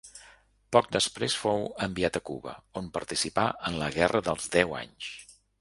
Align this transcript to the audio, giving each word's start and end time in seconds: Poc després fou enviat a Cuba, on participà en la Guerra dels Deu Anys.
Poc 0.75 0.87
després 0.95 1.35
fou 1.41 1.67
enviat 1.87 2.19
a 2.21 2.23
Cuba, 2.31 2.55
on 2.83 2.89
participà 2.97 3.47
en 3.71 3.81
la 3.85 3.93
Guerra 4.01 4.27
dels 4.31 4.53
Deu 4.57 4.79
Anys. 4.83 5.17